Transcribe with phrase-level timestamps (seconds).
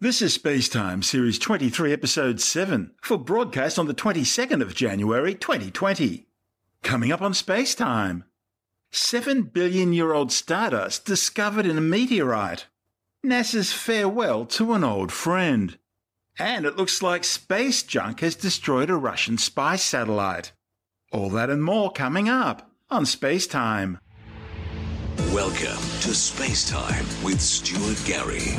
[0.00, 6.28] This is Spacetime, Series 23, Episode 7, for broadcast on the 22nd of January 2020.
[6.84, 8.22] Coming up on Spacetime
[8.92, 12.66] 7 billion year old stardust discovered in a meteorite.
[13.26, 15.78] NASA's farewell to an old friend.
[16.38, 20.52] And it looks like space junk has destroyed a Russian spy satellite.
[21.10, 23.98] All that and more coming up on Spacetime.
[25.32, 28.56] Welcome to Space Time with Stuart Gary.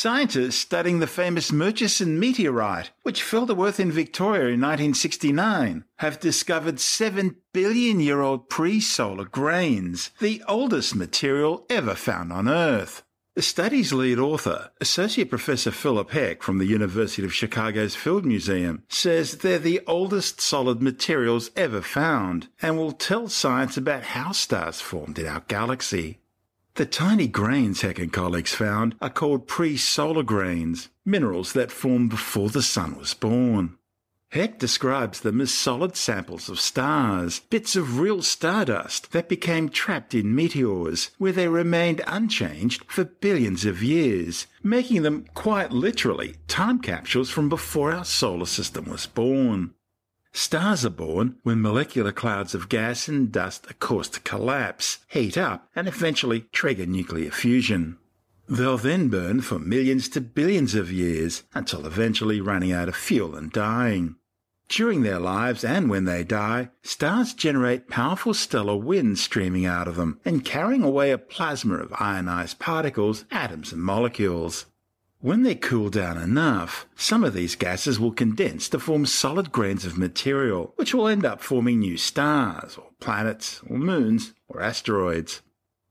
[0.00, 6.18] Scientists studying the famous Murchison meteorite, which fell to Earth in Victoria in 1969, have
[6.18, 13.02] discovered 7 billion year old pre solar grains, the oldest material ever found on Earth.
[13.34, 18.84] The study's lead author, Associate Professor Philip Heck from the University of Chicago's Field Museum,
[18.88, 24.80] says they're the oldest solid materials ever found and will tell science about how stars
[24.80, 26.20] formed in our galaxy.
[26.74, 32.48] The tiny grains Heck and colleagues found are called pre-solar grains, minerals that formed before
[32.48, 33.76] the sun was born.
[34.30, 40.14] Heck describes them as solid samples of stars, bits of real stardust that became trapped
[40.14, 46.78] in meteors, where they remained unchanged for billions of years, making them quite literally time
[46.78, 49.74] capsules from before our solar system was born.
[50.32, 55.36] Stars are born when molecular clouds of gas and dust are caused to collapse, heat
[55.36, 57.98] up, and eventually trigger nuclear fusion.
[58.48, 63.36] They'll then burn for millions to billions of years until eventually running out of fuel
[63.36, 64.16] and dying.
[64.68, 69.96] During their lives and when they die, stars generate powerful stellar winds streaming out of
[69.96, 74.66] them and carrying away a plasma of ionized particles, atoms, and molecules.
[75.22, 79.84] When they cool down enough, some of these gases will condense to form solid grains
[79.84, 85.42] of material, which will end up forming new stars, or planets, or moons, or asteroids.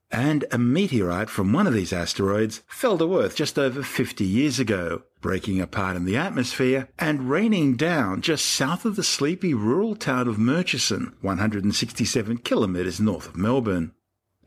[0.10, 4.60] And a meteorite from one of these asteroids fell to Earth just over 50 years
[4.60, 9.96] ago, breaking apart in the atmosphere and raining down just south of the sleepy rural
[9.96, 13.92] town of Murchison, 167 kilometres north of Melbourne.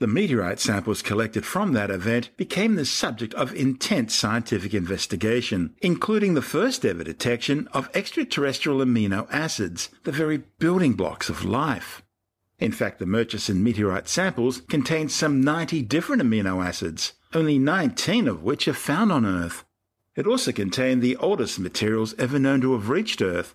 [0.02, 6.34] The meteorite samples collected from that event became the subject of intense scientific investigation, including
[6.34, 12.02] the first ever detection of extraterrestrial amino acids, the very building blocks of life.
[12.58, 18.42] In fact, the Murchison meteorite samples contain some 90 different amino acids, only 19 of
[18.42, 19.64] which are found on Earth.
[20.16, 23.54] It also contained the oldest materials ever known to have reached Earth,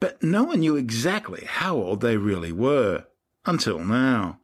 [0.00, 3.04] but no one knew exactly how old they really were,
[3.44, 4.38] until now.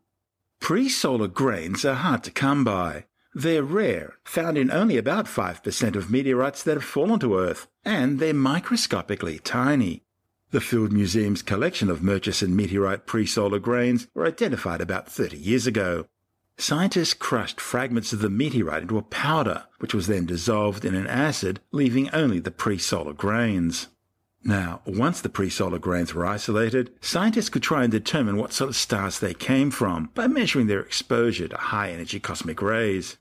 [0.60, 3.04] Pre-solar grains are hard to come by.
[3.34, 8.18] They're rare, found in only about 5% of meteorites that have fallen to Earth, and
[8.18, 10.02] they're microscopically tiny.
[10.50, 16.06] The Field Museum's collection of Murchison meteorite pre-solar grains were identified about 30 years ago.
[16.56, 21.06] Scientists crushed fragments of the meteorite into a powder, which was then dissolved in an
[21.06, 23.88] acid, leaving only the pre-solar grains.
[24.44, 28.76] Now, once the pre-solar grains were isolated, scientists could try and determine what sort of
[28.76, 33.18] stars they came from by measuring their exposure to high-energy cosmic rays.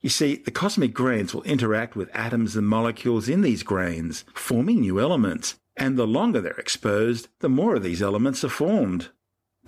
[0.00, 4.80] You see, the cosmic grains will interact with atoms and molecules in these grains, forming
[4.80, 9.08] new elements, and the longer they're exposed, the more of these elements are formed.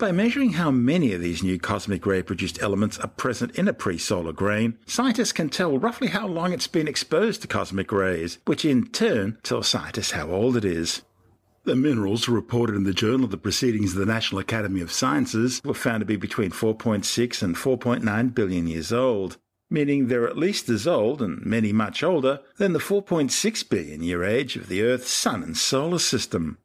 [0.01, 3.73] By measuring how many of these new cosmic ray produced elements are present in a
[3.73, 8.39] pre solar grain, scientists can tell roughly how long it's been exposed to cosmic rays,
[8.45, 11.03] which in turn tells scientists how old it is.
[11.65, 15.61] The minerals reported in the Journal of the Proceedings of the National Academy of Sciences
[15.63, 19.37] were found to be between 4.6 and 4.9 billion years old,
[19.69, 24.23] meaning they're at least as old, and many much older, than the 4.6 billion year
[24.23, 26.57] age of the Earth's sun and solar system.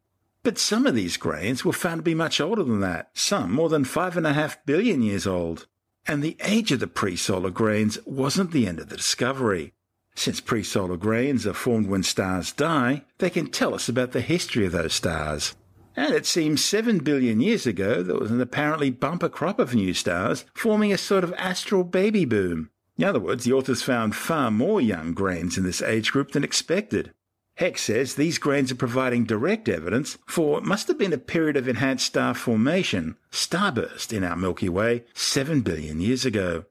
[0.47, 3.67] But some of these grains were found to be much older than that, some more
[3.67, 5.67] than 5.5 billion years old.
[6.07, 9.73] And the age of the pre-solar grains wasn't the end of the discovery.
[10.15, 14.65] Since pre-solar grains are formed when stars die, they can tell us about the history
[14.65, 15.53] of those stars.
[15.97, 19.93] And it seems 7 billion years ago there was an apparently bumper crop of new
[19.93, 22.69] stars forming a sort of astral baby boom.
[22.97, 26.45] In other words, the authors found far more young grains in this age group than
[26.45, 27.11] expected.
[27.57, 31.57] Heck says these grains are providing direct evidence for what must have been a period
[31.57, 36.65] of enhanced star formation, starburst, in our Milky Way 7 billion years ago.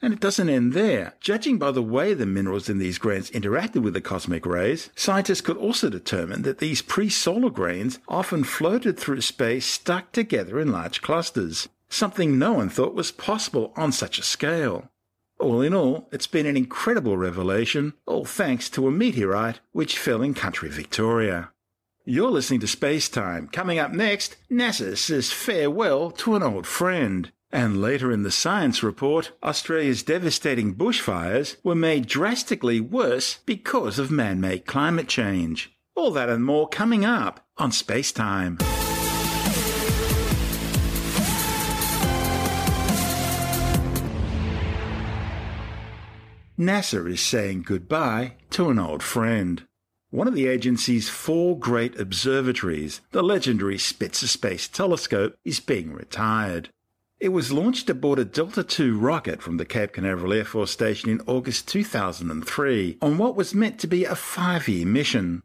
[0.00, 1.14] And it doesn't end there.
[1.18, 5.40] Judging by the way the minerals in these grains interacted with the cosmic rays, scientists
[5.40, 11.02] could also determine that these pre-solar grains often floated through space stuck together in large
[11.02, 14.88] clusters, something no one thought was possible on such a scale.
[15.40, 20.20] All in all, it's been an incredible revelation, all thanks to a meteorite which fell
[20.20, 21.50] in country Victoria.
[22.04, 23.48] You're listening to Space Time.
[23.48, 27.32] Coming up next, NASA says farewell to an old friend.
[27.50, 34.10] And later in the science report, Australia's devastating bushfires were made drastically worse because of
[34.10, 35.72] man made climate change.
[35.96, 38.58] All that and more coming up on Space Time.
[46.60, 49.66] NASA is saying goodbye to an old friend.
[50.10, 56.68] One of the agency's four great observatories, the legendary Spitzer Space Telescope, is being retired.
[57.18, 61.08] It was launched aboard a Delta II rocket from the Cape Canaveral Air Force Station
[61.08, 65.42] in August 2003 on what was meant to be a five year mission.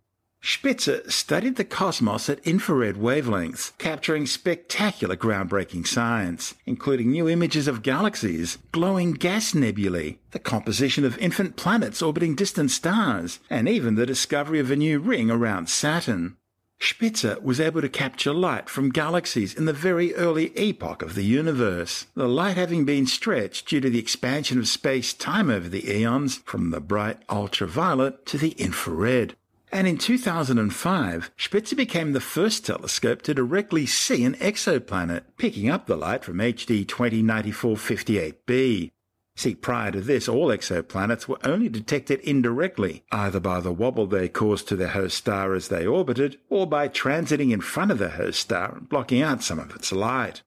[0.48, 7.82] Spitzer studied the cosmos at infrared wavelengths, capturing spectacular groundbreaking science, including new images of
[7.82, 14.06] galaxies, glowing gas nebulae, the composition of infant planets orbiting distant stars, and even the
[14.06, 16.38] discovery of a new ring around Saturn.
[16.80, 21.26] Spitzer was able to capture light from galaxies in the very early epoch of the
[21.26, 26.38] universe, the light having been stretched due to the expansion of space-time over the eons
[26.46, 29.36] from the bright ultraviolet to the infrared.
[29.72, 35.86] And in 2005, Spitzer became the first telescope to directly see an exoplanet, picking up
[35.86, 38.92] the light from HD 209458b.
[39.38, 44.30] See, prior to this, all exoplanets were only detected indirectly, either by the wobble they
[44.30, 48.12] caused to their host star as they orbited, or by transiting in front of the
[48.12, 50.42] host star and blocking out some of its light.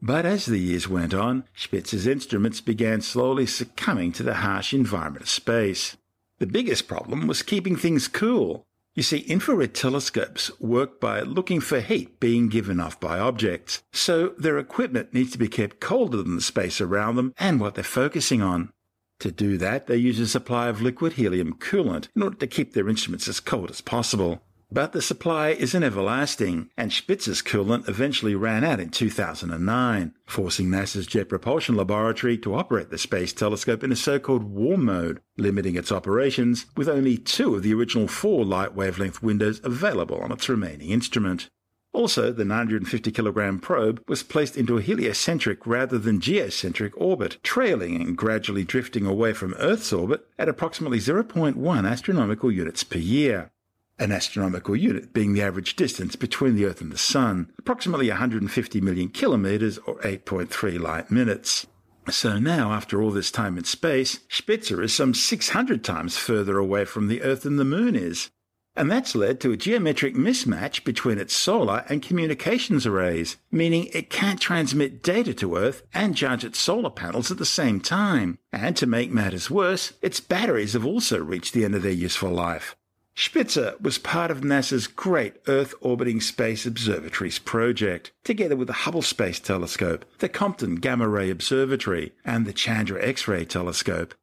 [0.00, 5.24] But as the years went on, Spitzer's instruments began slowly succumbing to the harsh environment
[5.24, 5.96] of space.
[6.38, 8.64] The biggest problem was keeping things cool.
[8.94, 14.34] You see, infrared telescopes work by looking for heat being given off by objects, so
[14.38, 17.84] their equipment needs to be kept colder than the space around them and what they're
[17.84, 18.72] focusing on.
[19.20, 22.72] To do that, they use a supply of liquid helium coolant in order to keep
[22.72, 24.42] their instruments as cold as possible.
[24.70, 31.06] But the supply isn't everlasting, and Spitzer's coolant eventually ran out in 2009, forcing NASA's
[31.06, 35.90] Jet Propulsion Laboratory to operate the Space Telescope in a so-called warm mode, limiting its
[35.90, 40.90] operations with only two of the original four light wavelength windows available on its remaining
[40.90, 41.48] instrument.
[41.94, 47.94] Also, the 950 kilogram probe was placed into a heliocentric rather than geocentric orbit, trailing
[47.96, 53.50] and gradually drifting away from Earth's orbit at approximately 0.1 astronomical units per year
[53.98, 58.80] an astronomical unit being the average distance between the Earth and the Sun, approximately 150
[58.80, 61.66] million kilometres or 8.3 light minutes.
[62.10, 66.84] So now, after all this time in space, Spitzer is some 600 times further away
[66.84, 68.30] from the Earth than the Moon is.
[68.78, 74.08] And that's led to a geometric mismatch between its solar and communications arrays, meaning it
[74.08, 78.38] can't transmit data to Earth and charge its solar panels at the same time.
[78.52, 82.30] And to make matters worse, its batteries have also reached the end of their useful
[82.30, 82.76] life.
[83.20, 89.02] Spitzer was part of NASA's great Earth Orbiting Space Observatories project, together with the Hubble
[89.02, 94.14] Space Telescope, the Compton Gamma Ray Observatory, and the Chandra X-ray Telescope.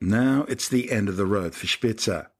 [0.00, 2.30] Now it's the end of the road for Spitzer.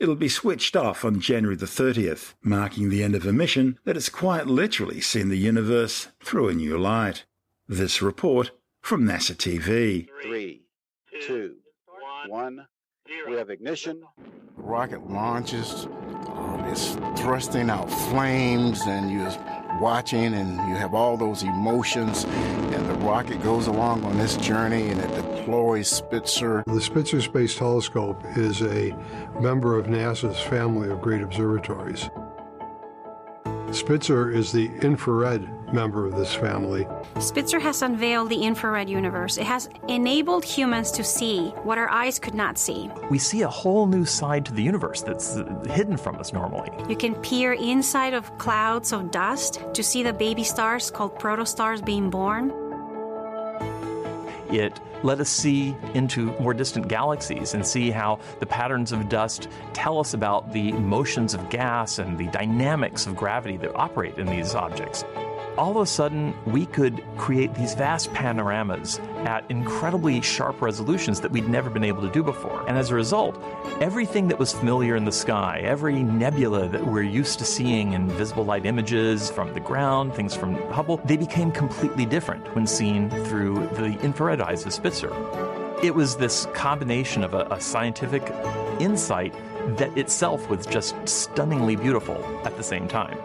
[0.00, 3.94] It'll be switched off on January the 30th, marking the end of a mission that
[3.94, 7.24] has quite literally seen the universe through a new light.
[7.68, 8.50] This report
[8.80, 10.08] from NASA TV.
[10.24, 10.62] Three,
[11.20, 11.58] two,
[12.26, 12.66] one.
[13.28, 14.02] We have ignition.
[14.56, 15.86] Rocket launches.
[15.86, 19.34] Um, it's thrusting out flames, and you're
[19.80, 22.24] watching, and you have all those emotions.
[22.24, 26.62] And the rocket goes along on this journey, and it deploys Spitzer.
[26.66, 28.96] The Spitzer Space Telescope is a
[29.40, 32.10] member of NASA's family of great observatories.
[33.72, 36.86] Spitzer is the infrared member of this family.
[37.18, 39.38] Spitzer has unveiled the infrared universe.
[39.38, 42.90] It has enabled humans to see what our eyes could not see.
[43.10, 45.36] We see a whole new side to the universe that's
[45.70, 46.70] hidden from us normally.
[46.88, 51.82] You can peer inside of clouds of dust to see the baby stars called protostars
[51.82, 52.52] being born.
[54.52, 59.48] It let us see into more distant galaxies and see how the patterns of dust
[59.72, 64.26] tell us about the motions of gas and the dynamics of gravity that operate in
[64.26, 65.04] these objects
[65.58, 71.30] all of a sudden we could create these vast panoramas at incredibly sharp resolutions that
[71.30, 72.66] we'd never been able to do before.
[72.66, 73.40] And as a result,
[73.80, 78.08] everything that was familiar in the sky, every nebula that we're used to seeing in
[78.08, 83.10] visible light images from the ground, things from Hubble, they became completely different when seen
[83.26, 85.12] through the infrared eyes of Spitzer.
[85.82, 88.22] It was this combination of a, a scientific
[88.78, 89.34] insight
[89.76, 93.18] that itself was just stunningly beautiful at the same time.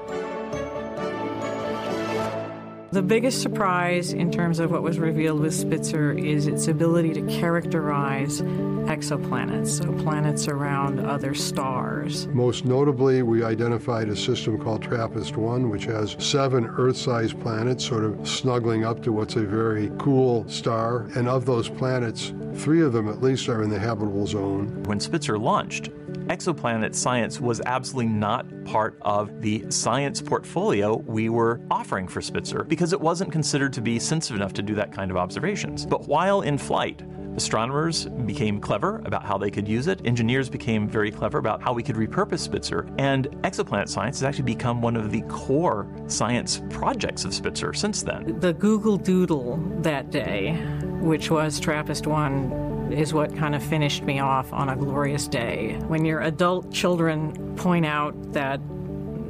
[2.89, 7.21] The biggest surprise in terms of what was revealed with Spitzer is its ability to
[7.23, 12.27] characterize exoplanets, so planets around other stars.
[12.27, 17.85] Most notably, we identified a system called TRAPPIST 1, which has seven Earth sized planets
[17.85, 21.07] sort of snuggling up to what's a very cool star.
[21.15, 24.83] And of those planets, three of them at least are in the habitable zone.
[24.83, 25.89] When Spitzer launched,
[26.27, 32.63] exoplanet science was absolutely not part of the science portfolio we were offering for Spitzer
[32.63, 35.85] because it wasn't considered to be sensitive enough to do that kind of observations.
[35.85, 37.01] But while in flight,
[37.37, 40.01] Astronomers became clever about how they could use it.
[40.05, 42.89] Engineers became very clever about how we could repurpose Spitzer.
[42.97, 48.01] And exoplanet science has actually become one of the core science projects of Spitzer since
[48.01, 48.39] then.
[48.39, 50.53] The Google Doodle that day,
[50.99, 55.77] which was TRAPPIST 1, is what kind of finished me off on a glorious day.
[55.87, 58.59] When your adult children point out that,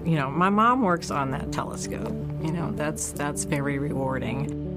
[0.06, 4.68] you know, my mom works on that telescope, you know, that's that's very rewarding.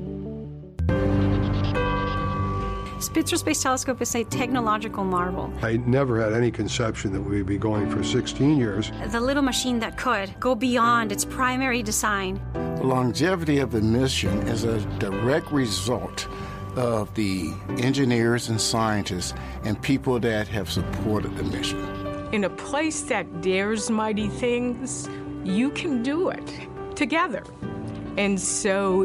[3.01, 5.51] Spitzer Space Telescope is a technological marvel.
[5.63, 8.93] I never had any conception that we'd be going for 16 years.
[9.07, 12.41] The little machine that could go beyond its primary design.
[12.53, 16.29] The longevity of the mission is a direct result
[16.77, 19.35] of the engineers and scientists
[19.65, 21.79] and people that have supported the mission.
[22.33, 25.09] In a place that dares mighty things,
[25.45, 27.43] you can do it together.
[28.17, 29.05] And so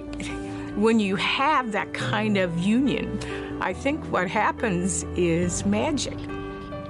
[0.75, 3.19] when you have that kind of union,
[3.61, 6.17] I think what happens is magic.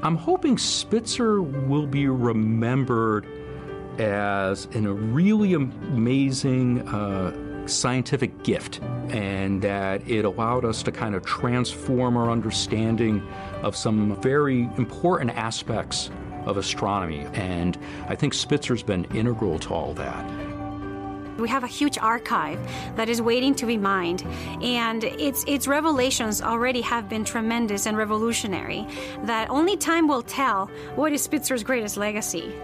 [0.01, 3.25] I'm hoping Spitzer will be remembered
[4.00, 7.32] as in a really amazing uh,
[7.67, 13.25] scientific gift, and that it allowed us to kind of transform our understanding
[13.62, 16.10] of some very important aspects
[16.45, 17.25] of astronomy.
[17.34, 20.25] And I think Spitzer's been integral to all that.
[21.38, 22.60] We have a huge archive
[22.95, 24.24] that is waiting to be mined,
[24.63, 28.88] and its its revelations already have been tremendous and revolutionary.
[29.24, 32.55] That only time will tell what is Spitzer's greatest legacy.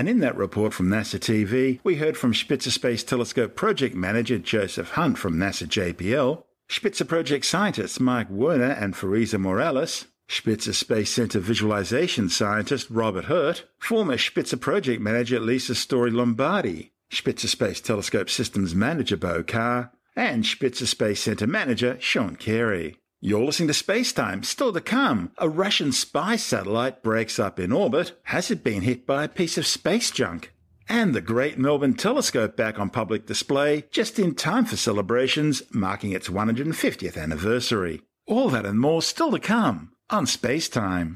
[0.00, 4.38] And in that report from NASA TV, we heard from Spitzer Space Telescope project manager
[4.38, 11.10] Joseph Hunt from NASA JPL, Spitzer Project scientists Mike Werner and Farisa Morales, Spitzer Space
[11.10, 18.74] Center visualization scientist Robert Hurt, former Spitzer Project manager Lisa Storrie-Lombardi, Spitzer Space Telescope Systems
[18.74, 22.96] manager Bo Carr, and Spitzer Space Center manager Sean Carey.
[23.22, 24.42] You're listening to Space Time.
[24.42, 28.18] Still to come, a Russian spy satellite breaks up in orbit.
[28.24, 30.54] Has it been hit by a piece of space junk?
[30.88, 36.10] and the Great Melbourne Telescope back on public display just in time for celebrations marking
[36.10, 38.02] its 150th anniversary.
[38.26, 41.14] All that and more still to come on Space Time.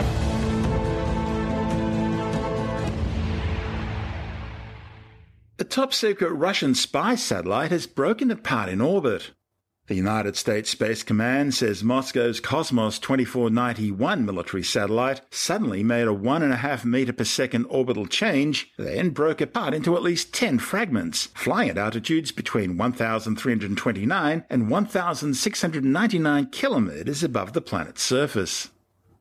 [5.59, 9.33] A top secret Russian spy satellite has broken apart in orbit.
[9.87, 16.87] The United States Space Command says Moscow's Cosmos 2491 military satellite suddenly made a 1.5
[16.87, 21.77] meter per second orbital change, then broke apart into at least 10 fragments, flying at
[21.77, 28.71] altitudes between 1,329 and 1,699 kilometers above the planet's surface.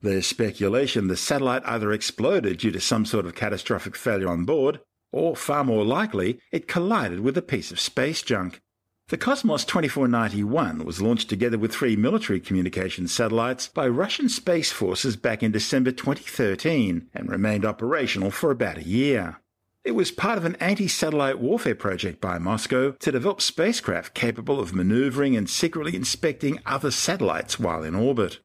[0.02, 4.80] There's speculation the satellite either exploded due to some sort of catastrophic failure on board,
[5.12, 8.62] or far more likely, it collided with a piece of space junk.
[9.10, 15.18] The Cosmos 2491 was launched together with three military communications satellites by Russian space forces
[15.18, 19.42] back in December 2013 and remained operational for about a year.
[19.84, 24.62] It was part of an anti satellite warfare project by Moscow to develop spacecraft capable
[24.62, 28.40] of maneuvering and secretly inspecting other satellites while in orbit.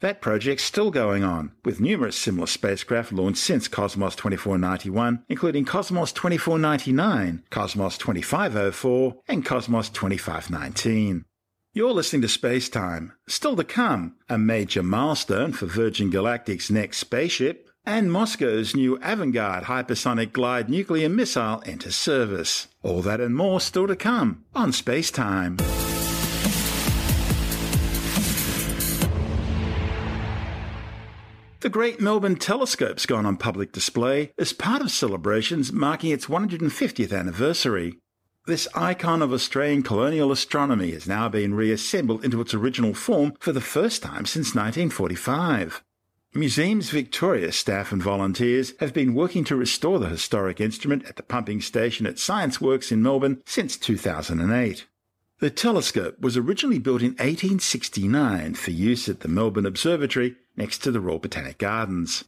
[0.00, 6.12] That project's still going on, with numerous similar spacecraft launched since Cosmos 2491, including Cosmos
[6.12, 11.24] 2499, Cosmos 2504, and Cosmos 2519.
[11.72, 13.12] You're listening to Space Time.
[13.26, 19.64] Still to come, a major milestone for Virgin Galactic's next spaceship, and Moscow's new Avangard
[19.64, 22.68] hypersonic glide nuclear missile enters service.
[22.82, 25.56] All that and more still to come on Space Time.
[31.64, 37.18] The Great Melbourne Telescope's gone on public display as part of celebrations marking its 150th
[37.18, 37.94] anniversary.
[38.46, 43.52] This icon of Australian colonial astronomy has now been reassembled into its original form for
[43.52, 45.82] the first time since 1945.
[46.34, 51.22] Museums Victoria staff and volunteers have been working to restore the historic instrument at the
[51.22, 54.84] pumping station at Scienceworks in Melbourne since 2008.
[55.38, 60.90] The telescope was originally built in 1869 for use at the Melbourne Observatory next to
[60.90, 62.24] the Royal Botanic Gardens.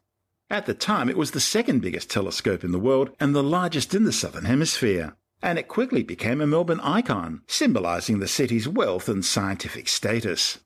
[0.49, 3.95] At the time, it was the second biggest telescope in the world and the largest
[3.95, 5.17] in the Southern Hemisphere.
[5.43, 10.59] And it quickly became a Melbourne icon, symbolising the city's wealth and scientific status.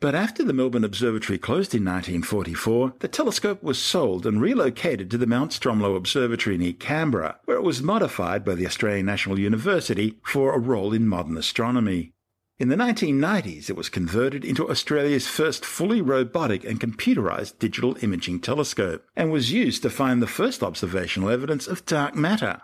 [0.00, 5.18] But after the Melbourne Observatory closed in 1944, the telescope was sold and relocated to
[5.18, 10.18] the Mount Stromlo Observatory near Canberra, where it was modified by the Australian National University
[10.22, 12.12] for a role in modern astronomy.
[12.58, 18.40] In the 1990s, it was converted into Australia's first fully robotic and computerized digital imaging
[18.40, 22.62] telescope and was used to find the first observational evidence of dark matter.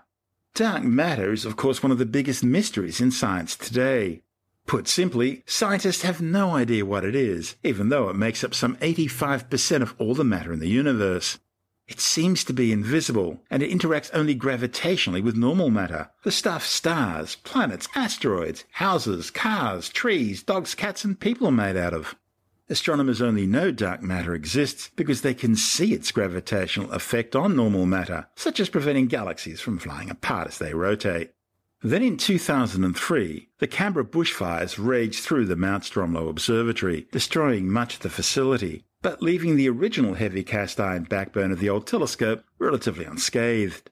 [0.52, 4.22] Dark matter is, of course, one of the biggest mysteries in science today.
[4.66, 8.76] Put simply, scientists have no idea what it is, even though it makes up some
[8.78, 11.38] 85% of all the matter in the universe.
[11.86, 16.10] It seems to be invisible, and it interacts only gravitationally with normal matter.
[16.22, 21.92] The stuff stars, planets, asteroids, houses, cars, trees, dogs, cats, and people are made out
[21.92, 22.16] of.
[22.70, 27.84] Astronomers only know dark matter exists because they can see its gravitational effect on normal
[27.84, 31.32] matter, such as preventing galaxies from flying apart as they rotate.
[31.82, 38.00] Then in 2003, the Canberra bushfires raged through the Mount Stromlo Observatory, destroying much of
[38.00, 43.04] the facility, but leaving the original heavy cast iron backbone of the old telescope relatively
[43.04, 43.90] unscathed.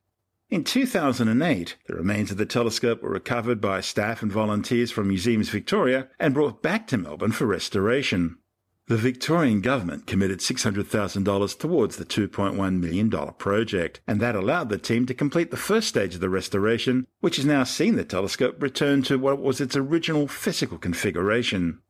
[0.49, 5.51] In 2008, the remains of the telescope were recovered by staff and volunteers from Museums
[5.51, 8.39] Victoria and brought back to Melbourne for restoration.
[8.87, 15.05] The Victorian government committed $600,000 towards the $2.1 million project, and that allowed the team
[15.05, 19.03] to complete the first stage of the restoration, which has now seen the telescope return
[19.03, 21.81] to what was its original physical configuration.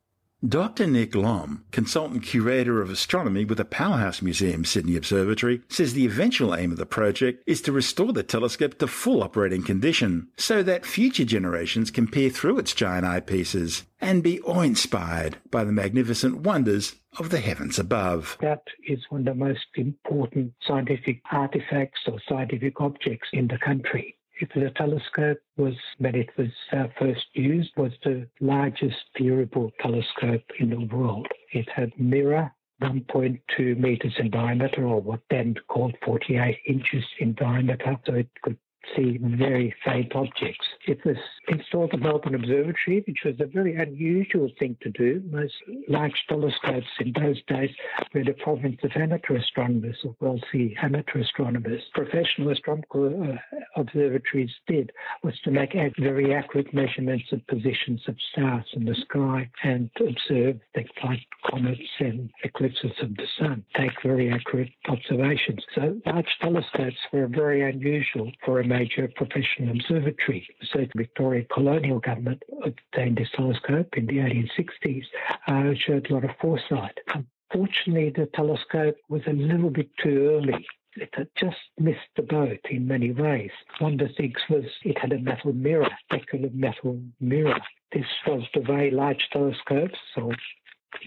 [0.47, 0.89] Dr.
[0.89, 6.53] Nick Lomb, consultant curator of astronomy with the Powerhouse Museum Sydney Observatory, says the eventual
[6.53, 10.85] aim of the project is to restore the telescope to full operating condition so that
[10.85, 16.39] future generations can peer through its giant eyepieces and be awe inspired by the magnificent
[16.39, 18.37] wonders of the heavens above.
[18.41, 24.17] That is one of the most important scientific artifacts or scientific objects in the country
[24.55, 30.71] the telescope was, when it was uh, first used, was the largest viewable telescope in
[30.71, 31.27] the world.
[31.53, 37.97] It had mirror 1.2 meters in diameter, or what then called 48 inches in diameter,
[38.05, 38.59] so it could
[38.97, 40.67] see very faint objects.
[40.87, 41.17] It was
[41.49, 45.23] installed at Melbourne Observatory, which was a very unusual thing to do.
[45.31, 45.55] Most
[45.89, 47.71] large telescopes in those days
[48.15, 51.83] were the province of amateur astronomers or wealthy amateur astronomers.
[51.95, 54.93] Professional astronomical uh, observatories did
[55.23, 60.59] was to make very accurate measurements of positions of stars in the sky and observe
[60.75, 65.63] things like comets and eclipses of the sun, take very accurate observations.
[65.75, 70.47] So large telescopes were very unusual for a major professional observatory.
[70.73, 75.05] So the Victorian colonial government obtained this telescope in the 1860s,
[75.47, 76.99] uh, showed a lot of foresight.
[77.15, 82.61] Unfortunately, the telescope was a little bit too early it had just missed the boat
[82.71, 83.51] in many ways.
[83.79, 86.19] One of the things was it had a metal mirror, a
[86.53, 87.59] metal mirror.
[87.93, 90.35] This was the way large telescopes or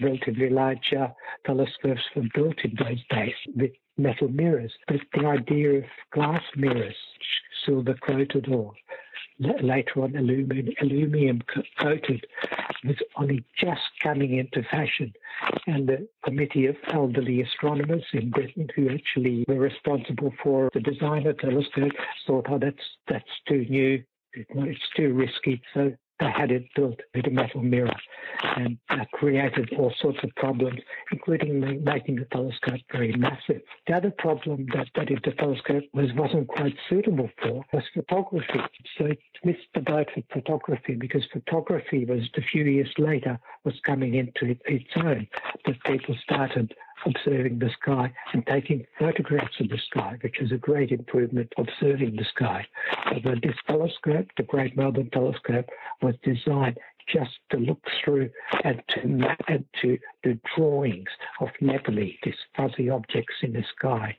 [0.00, 1.08] relatively large uh,
[1.44, 4.72] telescopes were built in those days with metal mirrors.
[4.88, 6.96] But the idea of glass mirrors
[7.66, 8.72] silver coated or
[9.38, 11.42] later on aluminum, aluminum
[11.78, 12.26] coated
[12.84, 15.12] was only just coming into fashion.
[15.66, 21.26] And the committee of elderly astronomers in Britain who actually were responsible for the design
[21.26, 21.92] of the telescope
[22.26, 22.76] thought, oh, that's,
[23.08, 24.02] that's too new,
[24.32, 25.60] it's too risky.
[25.74, 27.94] So they had it built with a metal mirror
[28.56, 30.80] and that created all sorts of problems,
[31.12, 33.62] including making the telescope very massive.
[33.86, 38.60] The other problem that, that the telescope was, wasn't quite suitable for was photography.
[38.98, 43.74] So it missed the boat with photography because photography was a few years later was
[43.84, 45.28] coming into it, its own.
[45.66, 50.56] That people started observing the sky and taking photographs of the sky, which is a
[50.56, 52.66] great improvement observing the sky.
[53.22, 55.68] But this telescope, the Great Melbourne Telescope,
[56.02, 56.78] was designed
[57.12, 58.30] just to look through
[58.64, 59.00] and to
[59.48, 61.08] and to do drawings
[61.40, 64.16] of nebulae, these fuzzy objects in the sky.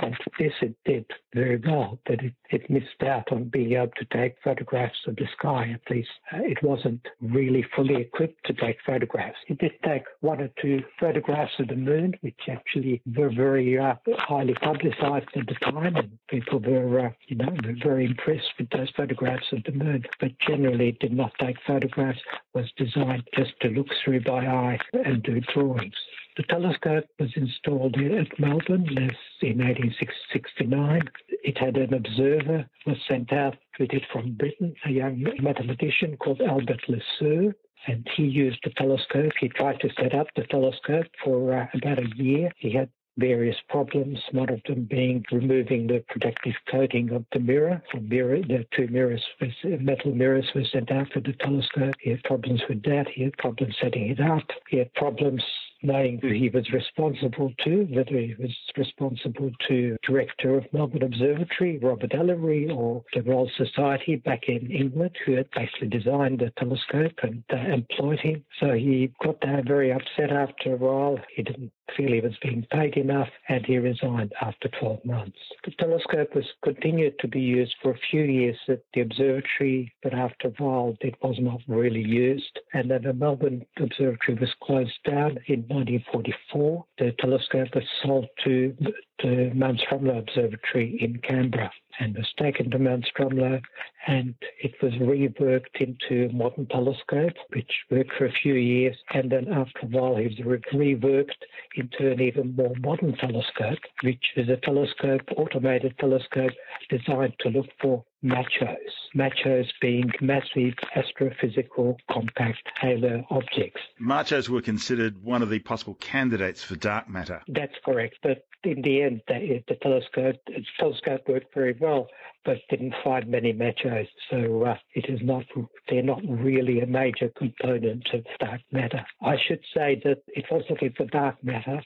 [0.00, 4.04] And this it did very well, but it, it missed out on being able to
[4.06, 5.70] take photographs of the sky.
[5.74, 9.38] At least uh, it wasn't really fully equipped to take photographs.
[9.48, 13.94] It did take one or two photographs of the moon, which actually were very uh,
[14.18, 18.70] highly publicized at the time, and people were, uh, you know, were very impressed with
[18.70, 20.04] those photographs of the moon.
[20.20, 22.20] But generally, it did not take photographs.
[22.54, 25.94] Was designed just to look through by eye and do drawings.
[26.34, 31.02] The telescope was installed at Melbourne in 1869.
[31.28, 36.40] It had an observer was sent out with it from Britain, a young mathematician called
[36.40, 37.54] Albert Le Sueur.
[37.86, 39.32] and he used the telescope.
[39.38, 42.50] He tried to set up the telescope for uh, about a year.
[42.56, 47.82] He had various problems, one of them being removing the protective coating of the mirror.
[47.92, 51.94] The mirror, the two mirrors, was, metal mirrors were sent out for the telescope.
[52.00, 53.08] He had problems with that.
[53.08, 54.44] He had problems setting it up.
[54.68, 55.42] He had problems
[55.82, 61.78] knowing who he was responsible to, whether he was responsible to director of Melbourne Observatory,
[61.78, 67.18] Robert Ellery, or the Royal Society back in England, who had basically designed the telescope
[67.22, 68.44] and uh, employed him.
[68.60, 71.18] So he got very upset after a while.
[71.34, 75.38] He didn't feel he was being paid enough, and he resigned after 12 months.
[75.64, 80.14] The telescope was continued to be used for a few years at the observatory, but
[80.14, 84.98] after a while it was not really used, and then the Melbourne Observatory was closed
[85.04, 86.84] down in 1944.
[86.98, 88.76] The telescope was sold to
[89.22, 93.60] the Mount Stromlo Observatory in Canberra and was taken to Mount Stromlo
[94.06, 98.96] and it was reworked into a modern telescope, which worked for a few years.
[99.14, 101.30] And then after a while, it was reworked
[101.76, 106.52] into an even more modern telescope, which is a telescope, automated telescope
[106.88, 108.76] designed to look for MACHOs.
[109.14, 113.80] MACHOs being massive astrophysical compact halo objects.
[114.00, 117.42] MACHOs were considered one of the possible candidates for dark matter.
[117.48, 122.06] That's correct, but in the end, the, the telescope the telescope worked very well,
[122.44, 124.08] but didn't find many MACHOs.
[124.30, 125.44] So uh, it is not
[125.88, 129.04] they're not really a major component of dark matter.
[129.20, 131.82] I should say that it was looking for dark matter,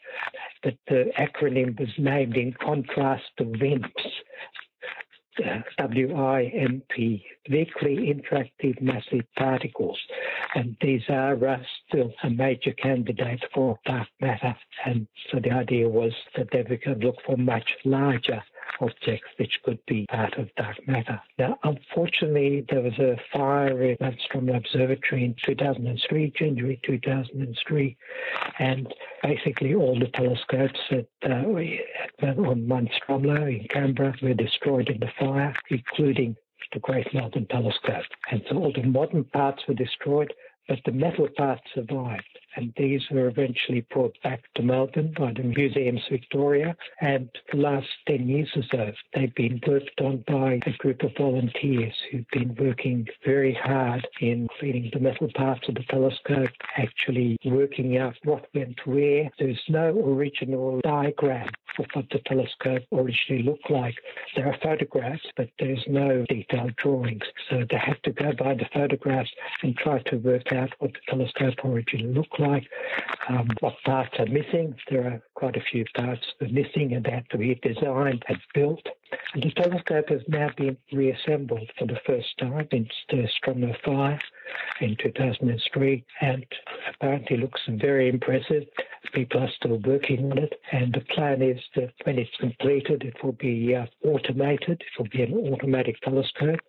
[0.62, 4.12] but the acronym was named in contrast to WIMPs.
[5.38, 6.90] WIMP,
[7.50, 9.98] weakly interactive massive particles.
[10.54, 14.56] And these are uh, still a major candidate for dark matter.
[14.84, 18.42] And so the idea was that they could look for much larger
[18.80, 21.20] objects which could be part of dark matter.
[21.38, 27.96] Now, unfortunately, there was a fire at Mount Stromlo Observatory in 2003, January 2003,
[28.58, 35.00] and basically all the telescopes that uh, on Mount Stromlo in Canberra were destroyed in
[35.00, 36.36] the fire, including
[36.72, 38.04] the Great Melbourne Telescope.
[38.30, 40.32] And so all the modern parts were destroyed,
[40.68, 45.42] but the metal parts survived and these were eventually brought back to Melbourne by the
[45.42, 46.76] Museums Victoria.
[47.00, 51.12] And the last 10 years or so, they've been worked on by a group of
[51.16, 57.36] volunteers who've been working very hard in cleaning the metal parts of the telescope, actually
[57.44, 59.30] working out what went where.
[59.38, 63.94] There's no original diagram of what the telescope originally looked like.
[64.34, 67.24] There are photographs, but there's no detailed drawings.
[67.50, 69.30] So they have to go by the photographs
[69.62, 72.68] and try to work out what the telescope originally looked like
[73.28, 74.74] um, what parts are missing.
[74.90, 78.24] There are quite a few parts that are missing and they have to be designed
[78.28, 78.86] and built.
[79.34, 84.20] And the telescope has now been reassembled for the first time since the Stromlo fire
[84.80, 86.44] in 2003 and
[86.94, 88.64] apparently looks very impressive.
[89.12, 93.22] People are still working on it and the plan is that when it's completed it
[93.22, 94.80] will be uh, automated.
[94.80, 96.60] It will be an automatic telescope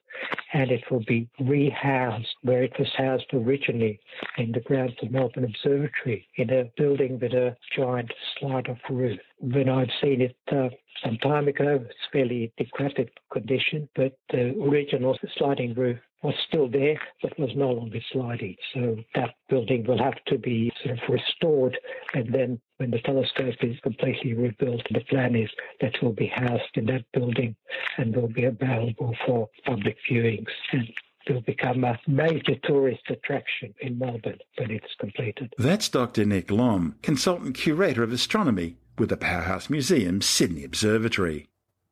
[0.53, 3.99] and it will be rehoused where it was housed originally
[4.37, 9.19] in the grounds of Melbourne Observatory in a building with a giant slide-off roof.
[9.39, 10.69] When I've seen it uh,
[11.03, 16.99] some time ago, it's fairly decrepit condition, but the original sliding roof was still there,
[17.21, 18.55] but was no longer sliding.
[18.73, 21.77] So that building will have to be sort of restored.
[22.13, 25.49] And then when the telescope is completely rebuilt, the plan is
[25.81, 27.55] that will be housed in that building
[27.97, 30.47] and will be available for public viewings.
[30.71, 30.87] And
[31.29, 35.53] will become a major tourist attraction in Melbourne when it's completed.
[35.57, 36.23] That's Dr.
[36.25, 41.47] Nick Lomb, Consultant Curator of Astronomy with the Powerhouse Museum Sydney Observatory.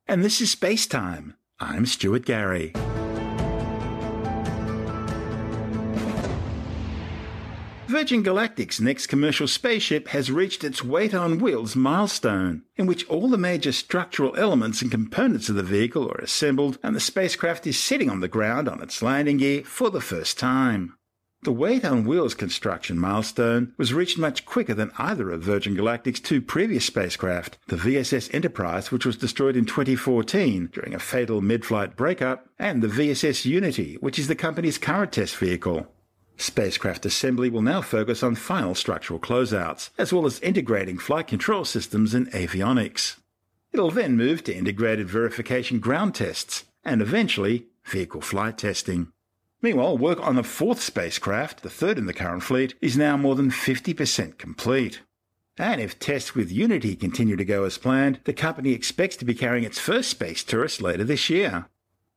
[0.08, 1.36] And this is Space Time.
[1.60, 2.74] I'm Stuart Gary.
[8.06, 13.28] Virgin Galactic's next commercial spaceship has reached its weight on wheels milestone, in which all
[13.28, 17.80] the major structural elements and components of the vehicle are assembled and the spacecraft is
[17.80, 20.96] sitting on the ground on its landing gear for the first time.
[21.42, 26.20] The weight on wheels construction milestone was reached much quicker than either of Virgin Galactic's
[26.20, 31.96] two previous spacecraft, the VSS Enterprise, which was destroyed in 2014 during a fatal mid-flight
[31.96, 35.88] breakup, and the VSS Unity, which is the company's current test vehicle.
[36.38, 41.66] Spacecraft assembly will now focus on final structural closeouts, as well as integrating flight control
[41.66, 43.18] systems and avionics.
[43.72, 49.12] It'll then move to integrated verification ground tests, and eventually vehicle flight testing.
[49.62, 53.36] Meanwhile, work on the fourth spacecraft, the third in the current fleet, is now more
[53.36, 55.02] than 50% complete.
[55.58, 59.34] And if tests with Unity continue to go as planned, the company expects to be
[59.34, 61.68] carrying its first space tourist later this year.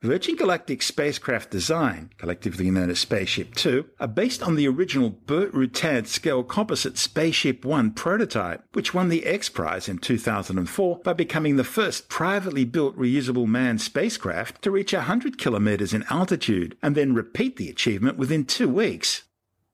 [0.00, 5.52] Virgin Galactic spacecraft design, collectively known as Spaceship Two, are based on the original Burt
[5.52, 11.56] Rutan scale composite Spaceship One prototype, which won the X Prize in 2004 by becoming
[11.56, 17.12] the first privately built reusable manned spacecraft to reach 100 kilometers in altitude and then
[17.12, 19.24] repeat the achievement within two weeks.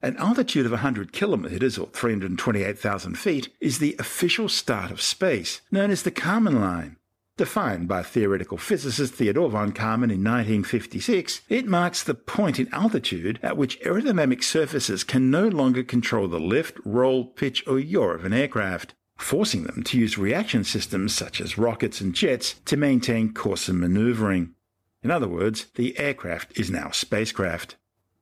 [0.00, 5.90] An altitude of 100 kilometers, or 328,000 feet, is the official start of space, known
[5.90, 6.96] as the Kármán line.
[7.36, 13.40] Defined by theoretical physicist Theodor von Kármán in 1956, it marks the point in altitude
[13.42, 18.24] at which aerodynamic surfaces can no longer control the lift, roll, pitch, or yaw of
[18.24, 23.34] an aircraft, forcing them to use reaction systems such as rockets and jets to maintain
[23.34, 24.54] course and maneuvering.
[25.02, 27.74] In other words, the aircraft is now spacecraft.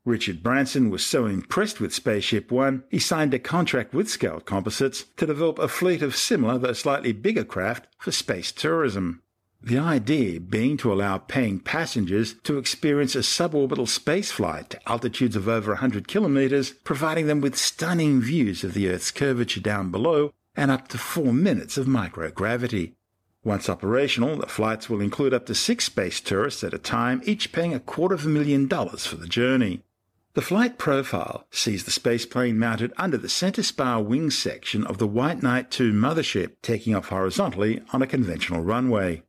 [0.04, 5.04] Richard Branson was so impressed with Spaceship One, he signed a contract with Scaled Composites
[5.16, 9.22] to develop a fleet of similar, though slightly bigger craft for space tourism.
[9.62, 15.46] The idea being to allow paying passengers to experience a suborbital spaceflight to altitudes of
[15.46, 20.72] over 100 kilometers, providing them with stunning views of the Earth's curvature down below and
[20.72, 22.94] up to four minutes of microgravity.
[23.44, 27.52] Once operational, the flights will include up to six space tourists at a time, each
[27.52, 29.80] paying a quarter of a million dollars for the journey.
[30.34, 35.06] The flight profile sees the spaceplane mounted under the center spar wing section of the
[35.06, 39.24] White Knight 2 mothership, taking off horizontally on a conventional runway.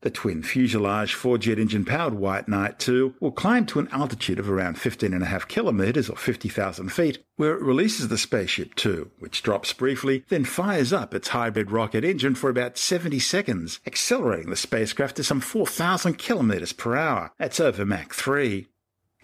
[0.00, 4.40] The twin fuselage four jet engine powered White Knight 2 will climb to an altitude
[4.40, 9.72] of around 15.5 kilometers or 50,000 feet, where it releases the Spaceship 2, which drops
[9.72, 15.14] briefly, then fires up its hybrid rocket engine for about 70 seconds, accelerating the spacecraft
[15.16, 17.30] to some 4,000 kilometers per hour.
[17.38, 18.66] That's over Mach 3.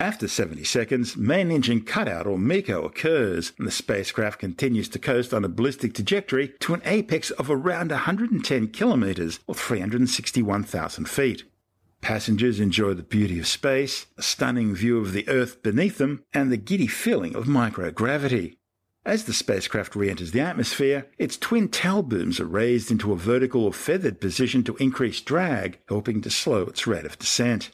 [0.01, 5.33] After 70 seconds, main engine cutout or MECO occurs, and the spacecraft continues to coast
[5.33, 11.45] on a ballistic trajectory to an apex of around 110 kilometers or 361,000 feet.
[12.01, 16.51] Passengers enjoy the beauty of space, a stunning view of the Earth beneath them, and
[16.51, 18.57] the giddy feeling of microgravity.
[19.07, 23.17] As the spacecraft re enters the atmosphere, its twin tail booms are raised into a
[23.17, 27.71] vertical or feathered position to increase drag, helping to slow its rate of descent.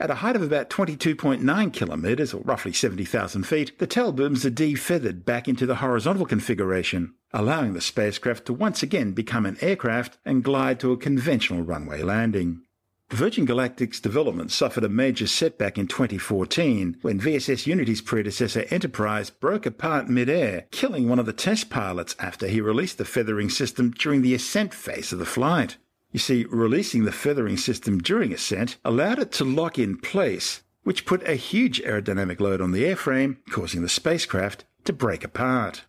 [0.00, 4.50] At a height of about 22.9 kilometres, or roughly 70,000 feet, the tail booms are
[4.50, 10.16] defeathered back into the horizontal configuration, allowing the spacecraft to once again become an aircraft
[10.24, 12.62] and glide to a conventional runway landing.
[13.10, 19.66] Virgin Galactic's development suffered a major setback in 2014 when VSS Unity's predecessor Enterprise broke
[19.66, 24.22] apart mid-air, killing one of the test pilots after he released the feathering system during
[24.22, 25.76] the ascent phase of the flight.
[26.12, 31.06] You see, releasing the feathering system during ascent allowed it to lock in place, which
[31.06, 35.84] put a huge aerodynamic load on the airframe, causing the spacecraft to break apart.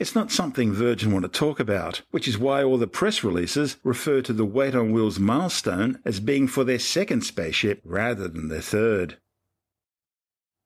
[0.00, 3.76] It's not something Virgin want to talk about, which is why all the press releases
[3.84, 8.48] refer to the Weight on Wheels milestone as being for their second spaceship rather than
[8.48, 9.18] their third.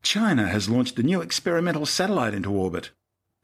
[0.02, 2.90] China has launched a new experimental satellite into orbit,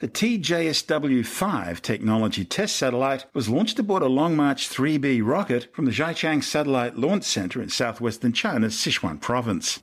[0.01, 5.85] the TJSW 5 technology test satellite was launched aboard a Long March 3B rocket from
[5.85, 9.83] the Xichang Satellite Launch Center in southwestern China's Sichuan province.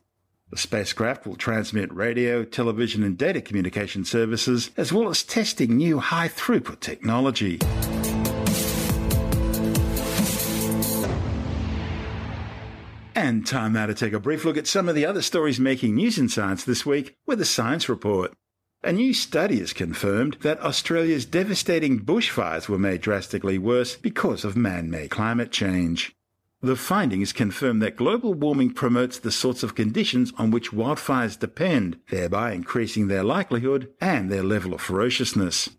[0.50, 6.00] The spacecraft will transmit radio, television, and data communication services, as well as testing new
[6.00, 7.60] high throughput technology.
[13.14, 15.94] And time now to take a brief look at some of the other stories making
[15.94, 18.34] news in science this week with the Science Report.
[18.88, 24.56] A new study has confirmed that Australia's devastating bushfires were made drastically worse because of
[24.56, 26.16] man made climate change.
[26.62, 32.00] The findings confirm that global warming promotes the sorts of conditions on which wildfires depend,
[32.12, 35.70] thereby increasing their likelihood and their level of ferociousness.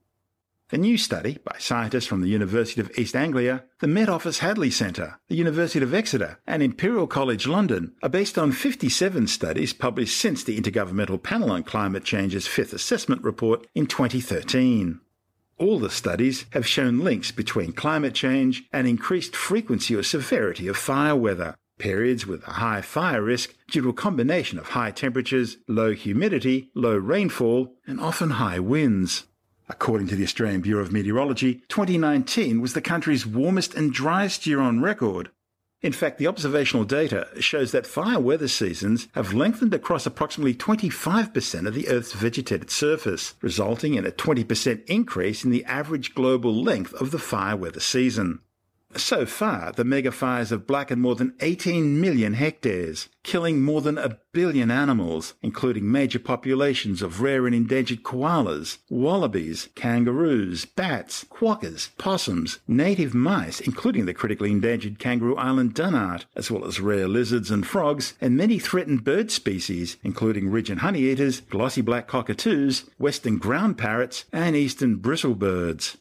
[0.70, 4.68] A new study by scientists from the University of East Anglia, the Met Office Hadley
[4.70, 10.20] Centre, the University of Exeter, and Imperial College London are based on 57 studies published
[10.20, 15.00] since the Intergovernmental Panel on Climate Change's fifth assessment report in 2013.
[15.56, 20.76] All the studies have shown links between climate change and increased frequency or severity of
[20.76, 25.56] fire weather, periods with a high fire risk due to a combination of high temperatures,
[25.66, 29.24] low humidity, low rainfall, and often high winds.
[29.70, 34.60] According to the Australian Bureau of Meteorology, 2019 was the country's warmest and driest year
[34.60, 35.30] on record.
[35.80, 41.66] In fact, the observational data shows that fire weather seasons have lengthened across approximately 25%
[41.68, 46.94] of the Earth's vegetated surface, resulting in a 20% increase in the average global length
[46.94, 48.40] of the fire weather season.
[48.96, 54.18] So far, the megafires have blackened more than 18 million hectares, killing more than a
[54.32, 62.60] billion animals, including major populations of rare and endangered koalas, wallabies, kangaroos, bats, quokkas, possums,
[62.66, 67.66] native mice, including the critically endangered kangaroo island dunnart, as well as rare lizards and
[67.66, 74.24] frogs, and many threatened bird species, including regent honeyeaters, glossy black cockatoos, western ground parrots,
[74.32, 75.98] and eastern bristlebirds.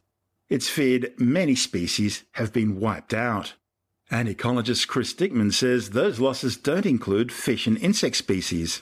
[0.49, 3.55] It's feared many species have been wiped out.
[4.09, 8.81] And ecologist Chris Dickman says those losses don't include fish and insect species.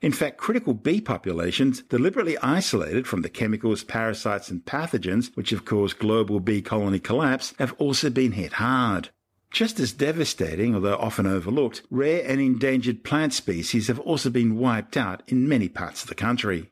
[0.00, 5.66] In fact, critical bee populations, deliberately isolated from the chemicals, parasites, and pathogens which have
[5.66, 9.10] caused global bee colony collapse, have also been hit hard.
[9.50, 14.96] Just as devastating, although often overlooked, rare and endangered plant species have also been wiped
[14.96, 16.70] out in many parts of the country.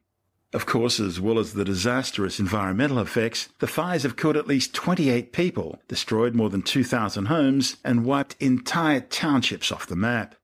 [0.52, 4.74] Of course, as well as the disastrous environmental effects, the fires have killed at least
[4.74, 10.34] 28 people, destroyed more than 2,000 homes, and wiped entire townships off the map.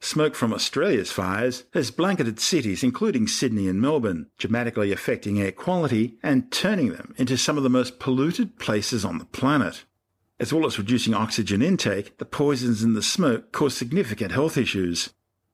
[0.00, 6.18] Smoke from Australia's fires has blanketed cities including Sydney and Melbourne, dramatically affecting air quality
[6.22, 9.84] and turning them into some of the most polluted places on the planet.
[10.40, 15.10] As well as reducing oxygen intake, the poisons in the smoke cause significant health issues.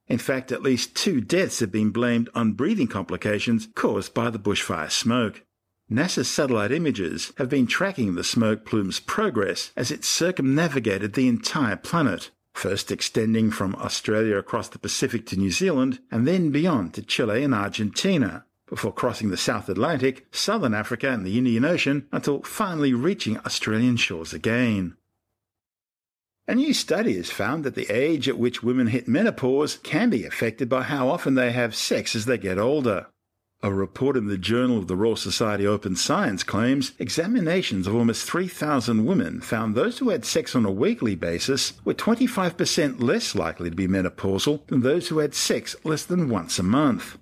[0.08, 4.38] In fact, at least two deaths have been blamed on breathing complications caused by the
[4.38, 5.44] bushfire smoke.
[5.90, 11.76] NASA's satellite images have been tracking the smoke plume's progress as it circumnavigated the entire
[11.76, 17.02] planet, first extending from Australia across the Pacific to New Zealand and then beyond to
[17.02, 22.42] Chile and Argentina, before crossing the South Atlantic, Southern Africa, and the Indian Ocean until
[22.42, 24.94] finally reaching Australian shores again.
[26.50, 30.24] A new study has found that the age at which women hit menopause can be
[30.24, 33.08] affected by how often they have sex as they get older.
[33.62, 38.26] A report in the Journal of the Royal Society Open Science claims examinations of almost
[38.26, 43.68] 3,000 women found those who had sex on a weekly basis were 25% less likely
[43.68, 47.18] to be menopausal than those who had sex less than once a month.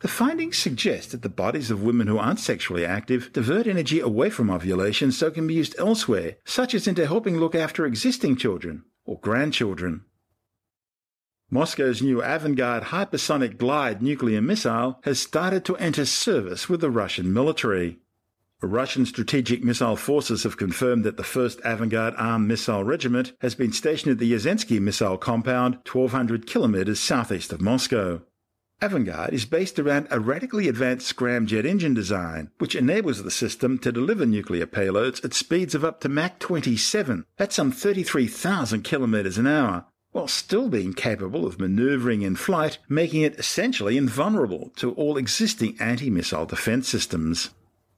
[0.00, 4.30] The findings suggest that the bodies of women who aren't sexually active divert energy away
[4.30, 8.36] from ovulation so it can be used elsewhere, such as into helping look after existing
[8.36, 10.04] children or grandchildren.
[11.50, 17.32] Moscow's new Avangard hypersonic glide nuclear missile has started to enter service with the Russian
[17.32, 17.98] military.
[18.60, 23.72] Russian strategic missile forces have confirmed that the 1st Avangard armed missile regiment has been
[23.72, 28.20] stationed at the Yezhensky missile compound 1200 kilometers southeast of Moscow.
[28.80, 33.90] Avangard is based around a radically advanced scramjet engine design, which enables the system to
[33.90, 39.48] deliver nuclear payloads at speeds of up to Mach 27, at some 33,000 kilometers an
[39.48, 45.16] hour, while still being capable of maneuvering in flight, making it essentially invulnerable to all
[45.16, 47.50] existing anti-missile defense systems.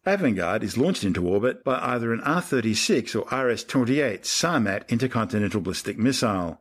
[0.07, 6.59] Avangard is launched into orbit by either an R-36 or RS-28 Sarmat intercontinental ballistic missile.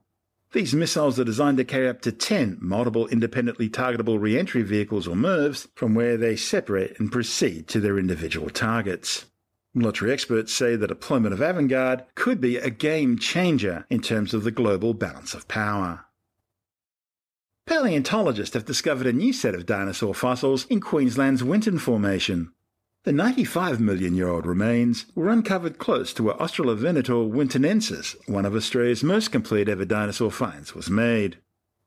[0.51, 5.15] These missiles are designed to carry up to 10 multiple independently targetable re-entry vehicles or
[5.15, 9.25] MIRVs from where they separate and proceed to their individual targets.
[9.75, 14.43] Military experts say the deployment of Avangard could be a game changer in terms of
[14.43, 16.05] the global balance of power.
[17.67, 22.51] Paleontologists have discovered a new set of dinosaur fossils in Queensland's Winton Formation.
[23.05, 28.53] The 95 million year old remains were uncovered close to where Australovenator wintonensis, one of
[28.53, 31.37] Australia's most complete ever dinosaur finds, was made.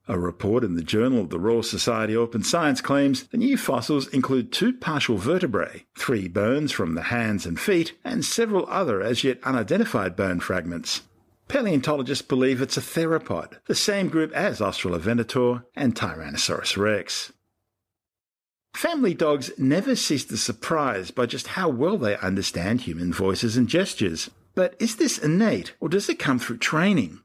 [0.08, 4.08] A report in the Journal of the Royal Society Open Science claims the new fossils
[4.08, 9.22] include two partial vertebrae, three bones from the hands and feet, and several other as
[9.22, 11.02] yet unidentified bone fragments.
[11.46, 17.32] Paleontologists believe it's a theropod, the same group as Australovenator and Tyrannosaurus rex.
[18.74, 23.68] Family dogs never cease to surprise by just how well they understand human voices and
[23.68, 24.30] gestures.
[24.54, 27.20] But is this innate, or does it come through training?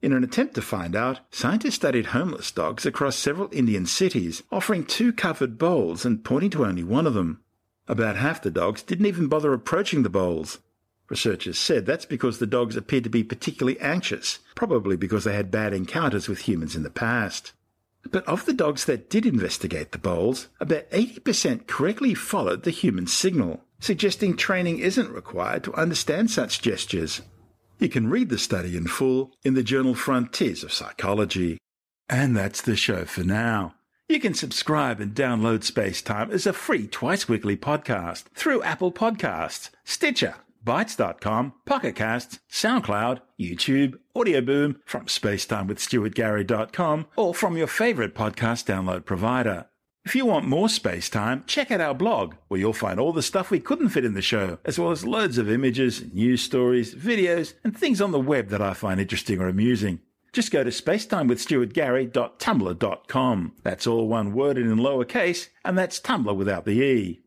[0.00, 4.84] In an attempt to find out, scientists studied homeless dogs across several Indian cities, offering
[4.84, 7.40] two covered bowls and pointing to only one of them.
[7.86, 10.58] About half the dogs didn't even bother approaching the bowls.
[11.08, 15.50] Researchers said that's because the dogs appeared to be particularly anxious, probably because they had
[15.50, 17.52] bad encounters with humans in the past.
[18.10, 23.06] But of the dogs that did investigate the bowls, about 80% correctly followed the human
[23.06, 27.22] signal, suggesting training isn't required to understand such gestures.
[27.78, 31.58] You can read the study in full in the journal Frontiers of Psychology.
[32.08, 33.74] And that's the show for now.
[34.08, 38.92] You can subscribe and download Space Time as a free twice weekly podcast through Apple
[38.92, 49.04] Podcasts, Stitcher, Bitesz.com, Pocketcasts, SoundCloud, YouTube, Audioboom, from spacetimewithstuartgary.com, or from your favorite podcast download
[49.04, 49.66] provider.
[50.04, 53.22] If you want more space time, check out our blog, where you'll find all the
[53.22, 56.92] stuff we couldn't fit in the show, as well as loads of images, news stories,
[56.92, 60.00] videos, and things on the web that I find interesting or amusing.
[60.32, 63.52] Just go to spacetimewithstuartgary.tumblr.com.
[63.62, 67.21] That's all one word and in lowercase, and that's Tumblr without the E.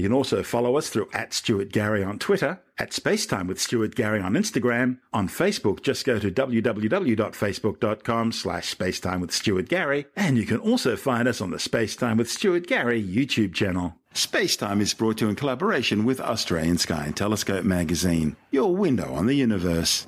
[0.00, 3.94] You can also follow us through at Stuart Gary on Twitter, at Spacetime with Stuart
[3.94, 4.96] Gary on Instagram.
[5.12, 10.06] On Facebook, just go to www.facebook.com slash Spacetime with Stuart Gary.
[10.16, 13.94] And you can also find us on the Spacetime with Stuart Gary YouTube channel.
[14.14, 19.12] Spacetime is brought to you in collaboration with Australian Sky and Telescope magazine, your window
[19.12, 20.06] on the universe.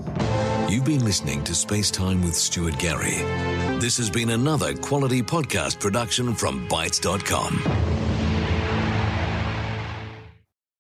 [0.71, 3.19] You've been listening to Spacetime with Stuart Gary.
[3.79, 8.12] This has been another quality podcast production from Bitesz.com.